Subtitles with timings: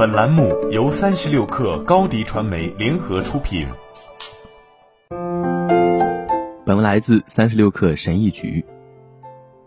[0.00, 3.68] 本栏目由三十六氪高低传媒联合出品。
[6.64, 8.64] 本文来自三十六氪神译局。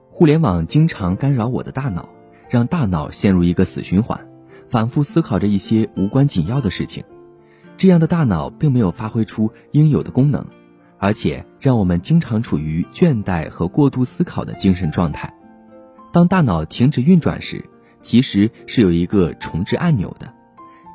[0.09, 2.09] 互联网经常干扰我的大脑，
[2.49, 4.27] 让大脑陷入一个死循环，
[4.67, 7.03] 反复思考着一些无关紧要的事情。
[7.77, 10.43] 这样的大脑并没有发挥出应有的功能，
[10.97, 15.31] 而且让我们经常处于倦怠和过度思考的精神状态。
[16.11, 17.63] 当大脑停止运转时，
[18.03, 20.31] 其实是有一个重置按钮的。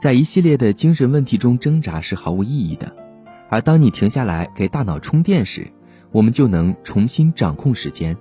[0.00, 2.94] 在一系列的精神问题中挣扎是毫无意义的，
[3.50, 5.66] 而当你停下来给大脑充电时，
[6.12, 8.16] 我们就能重新掌控时间。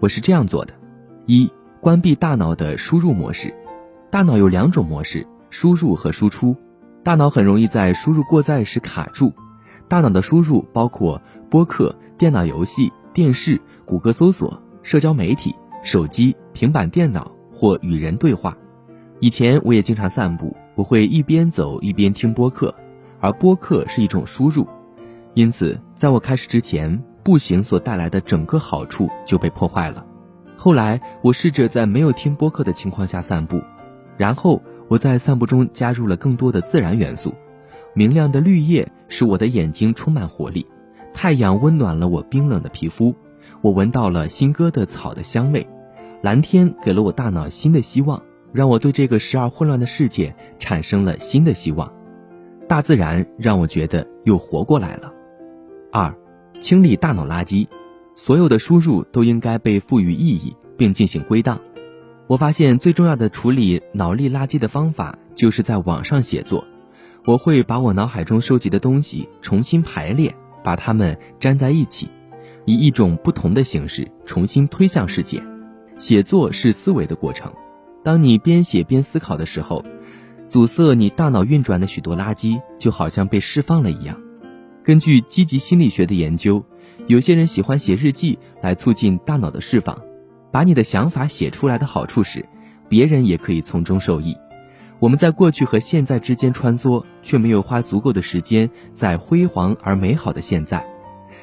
[0.00, 0.72] 我是这样做的：
[1.26, 3.54] 一、关闭大脑的输入模式。
[4.10, 6.56] 大脑有两种模式：输入和输出。
[7.04, 9.34] 大脑很容易在输入过载时卡住。
[9.88, 11.20] 大脑的输入包括
[11.50, 15.54] 播客、电脑游戏、电视、谷歌搜索、社交媒体。
[15.84, 18.56] 手机、平板电脑或与人对话。
[19.18, 22.72] 以前我也经常散步，我会一边走一边听播客，
[23.18, 24.64] 而播客是一种输入。
[25.34, 30.06] 因此，在我开始之前，步行所带来的整个好处就被破坏了。
[30.56, 33.60] 后来，我试着在没有听播客的情况下散步，
[34.16, 37.34] 然后我在散步中加入了更多的自然元素。
[37.92, 40.64] 明亮的绿叶使我的眼睛充满活力，
[41.12, 43.12] 太阳温暖了我冰冷的皮肤，
[43.62, 45.66] 我闻到了新割的草的香味。
[46.20, 51.92] 蓝天给了我大脑新的希望，让我对这个时而混乱的世界产生了新的希望。
[52.66, 55.12] 大自然让我觉得又活过来了。
[55.92, 56.14] 二，
[56.58, 57.66] 清理大脑垃圾，
[58.14, 61.60] 所有的输入都应该被赋予意义并进行归档。
[62.26, 66.64] 我发现最重要的处理脑力垃圾的方法就是在网上写作。
[67.24, 72.08] 我会把我脑海中收集的东西重新排列，把它们粘在一起，
[72.66, 75.42] 以一种不同的形式重新推向世界。
[75.98, 77.52] 写作是思维的过程，
[78.04, 79.84] 当你边写边思考的时候，
[80.48, 84.16] 阻塞你大脑运转的许多垃圾就好像被释放了一样。
[84.82, 86.64] 根据积极心理学的研究，
[87.08, 89.98] 有些人喜欢写日记来促进大脑的释放。
[90.50, 92.48] 把你的想法写出来的好处是，
[92.88, 94.34] 别人也可以从中受益。
[94.98, 100.86] 我们在过去和现在之间穿梭，却没有花足够的时间在辉煌而美好的现在。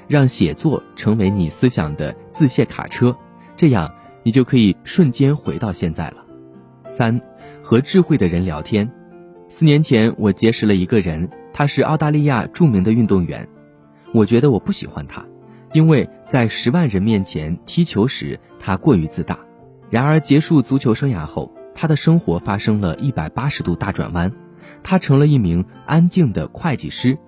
[0.07, 3.15] 让写作成为你思想的自卸卡车，
[3.55, 3.93] 这样。
[4.25, 6.25] 你就可以瞬间回到现在了。
[6.89, 7.21] 三，
[7.61, 8.91] 和智慧的人聊天。
[9.49, 13.47] 四年前，我结识了一个人，他是澳大利亚著名的运动员。
[14.15, 15.23] 我觉得我不喜欢他，
[15.73, 19.37] 因为在十万人面前踢球时，他过于自大。
[19.91, 24.33] 然而，结束足球生涯后，他的生活发生了一百八十度大转弯，
[24.81, 27.19] 他成了一名安静的会计师，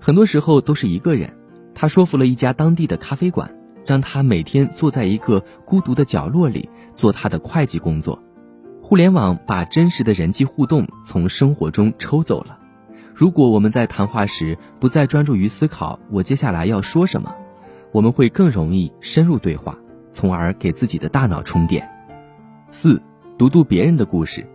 [0.00, 1.32] 很多时候都是一个人。
[1.76, 3.54] 他说服了一家当地的咖啡馆。
[3.86, 8.22] 让他每天坐在一个孤独的角落里做他的会计工作。
[8.82, 12.58] 互联网把真实的人际互动从生活中抽走了。
[13.14, 17.34] 如果我们在谈话时不再专注于思考我接下来要说什么，
[17.92, 19.76] 我们会更容易深入对话，
[20.10, 21.88] 从而给自己的大脑充电。
[22.70, 23.00] 四，
[23.36, 24.46] 读读别人的故事，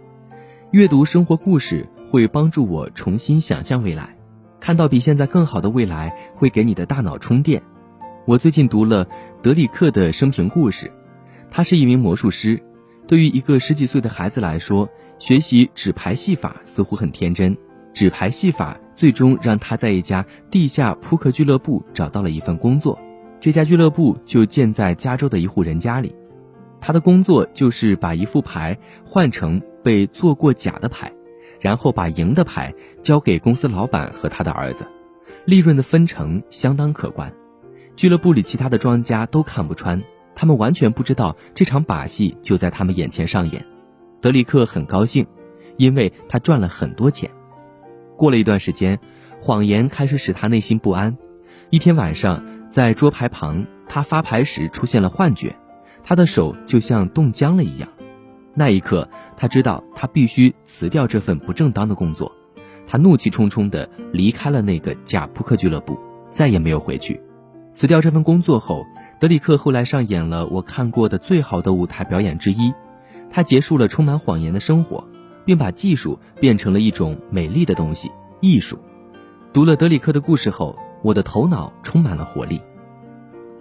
[0.71, 4.15] 阅读生活故事会帮助我重新想象未来，
[4.59, 7.61] 看到比现在更好的未来会给你的大脑充电。
[8.25, 9.07] 我最近读了
[9.43, 10.91] 德里克的生平故事，
[11.51, 12.59] 他是一名魔术师。
[13.07, 17.55] 对于一个十几岁的孩子来说，学习纸牌戏法似乎很天真。
[17.93, 22.97] 纸牌戏法最终让他在一家地下扑克俱乐部找到了一份工作。
[23.39, 26.15] 这家俱乐部就建在加州的一户人家里。
[26.81, 28.75] 他的工作就是把一副牌
[29.05, 31.13] 换成被做过假的牌，
[31.61, 34.87] 然后把赢的牌交给公司老板和他的儿子，
[35.45, 37.31] 利润的分成相当可观。
[37.95, 40.03] 俱乐部里其他的庄家都看不穿，
[40.35, 43.65] 他们完全不知道这场把戏就在他们眼前上演。
[44.21, 45.25] 德里克很高兴，
[45.77, 47.29] 因为他赚了很多钱。
[48.17, 48.99] 过了一段时间，
[49.39, 51.17] 谎言开始使他内心不安。
[51.69, 55.55] 一天晚上，在桌牌旁，他发牌时出现了幻觉，
[56.03, 57.87] 他的手就像冻僵了一样。
[58.53, 62.31] 那一刻，他知道他必须辞掉这份不正当的工作。
[62.87, 65.97] 他怒气冲冲地离开了那个假扑克俱乐部，
[66.31, 67.19] 再也没有回去。
[67.75, 68.87] 辞掉这份工作后，
[69.19, 72.73] 德里克后来上演了我看过的最好的舞台表演之一。
[73.29, 75.03] 他结束了充满谎言的生活，
[75.43, 78.79] 并把技术变成了一种美丽的东西——艺术。
[79.51, 80.73] 读了德里克的故事后，
[81.03, 82.61] 我的头脑充满了活力。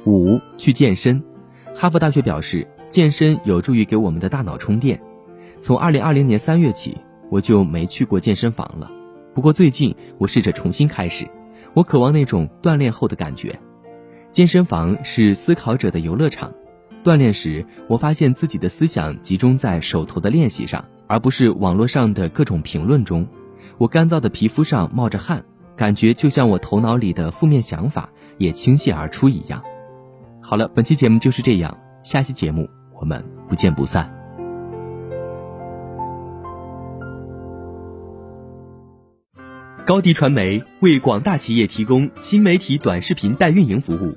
[0.07, 1.21] 五，去健身。
[1.75, 5.03] 哈佛大学表示，健身有助于给我们的大脑充电。
[5.61, 6.97] 从二零二零年三月起，
[7.33, 8.89] 我就没去过健身房了。
[9.35, 11.29] 不过最近，我试着重新开始。
[11.73, 13.59] 我渴望那种锻炼后的感觉。
[14.35, 16.53] 健身房是思考者的游乐场。
[17.05, 23.25] 锻炼时，我发现自己的思想集中在手头的练习上，而不是网络上的各种评论中。
[23.79, 25.45] 我干燥的皮肤上冒着汗，
[25.77, 29.63] 感觉就像我头脑里的负面想法也倾泻而出一样。
[30.43, 32.69] 好了，本期节目就是这样，下期节目
[33.01, 34.13] 我们不见不散。
[39.87, 44.17] 高迪传媒为广大企业提供新媒体短视频代运营服务，